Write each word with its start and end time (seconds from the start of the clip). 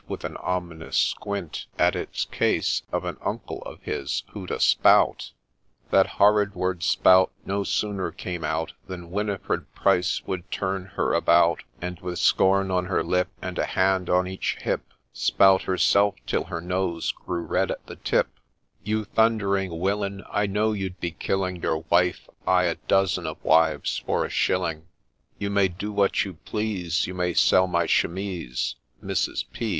With 0.07 0.23
an 0.23 0.35
ominous 0.37 0.97
squint 0.97 1.67
At 1.77 1.95
its 1.95 2.25
case, 2.25 2.81
of 2.91 3.05
an' 3.05 3.17
Uncle' 3.23 3.61
of 3.67 3.83
his, 3.83 4.23
who'd 4.31 4.49
a' 4.49 4.59
Spout.' 4.75 5.31
That 5.91 6.07
horrid 6.17 6.55
word' 6.55 6.81
Spout' 6.81 7.31
No 7.51 7.63
sooner 7.63 8.11
came 8.11 8.43
out 8.43 8.73
Than 8.87 9.11
Winifred 9.11 9.71
Pryce 9.75 10.23
would 10.25 10.49
turn 10.49 10.85
her 10.95 11.13
about, 11.13 11.61
And 11.79 11.99
with 11.99 12.17
scorn 12.17 12.71
on 12.71 12.85
her 12.85 13.03
lip, 13.03 13.27
And 13.43 13.59
a 13.59 13.65
hand 13.65 14.09
on 14.09 14.25
each 14.27 14.57
hip,' 14.61 14.81
Spout' 15.13 15.61
herself 15.69 16.15
till 16.25 16.45
her 16.45 16.61
nose 16.61 17.11
grew 17.11 17.41
red 17.41 17.69
at 17.69 17.85
the 17.85 17.95
tip, 17.97 18.25
•LOOK 18.27 18.31
AT 18.31 18.33
THE 18.33 18.43
CLOCK' 18.43 18.77
33 18.87 18.91
* 18.91 18.91
You 18.97 19.03
thundering 19.05 19.79
Willin, 19.79 20.23
I 20.31 20.47
know 20.47 20.71
you'd 20.71 20.99
be 20.99 21.11
killing 21.11 21.57
Your 21.61 21.83
wife,— 21.91 22.27
ay, 22.47 22.63
a 22.63 22.75
dozen 22.87 23.27
of 23.27 23.37
wives,— 23.43 24.01
for 24.07 24.25
a 24.25 24.31
shilling 24.31 24.77
I 24.79 24.83
You 25.37 25.51
may 25.51 25.67
do 25.67 25.91
what 25.93 26.25
you 26.25 26.39
please, 26.43 27.05
You 27.05 27.13
may 27.13 27.35
sell 27.35 27.67
my 27.67 27.85
chemise, 27.85 28.77
(Mrs. 29.05 29.43
P. 29.53 29.69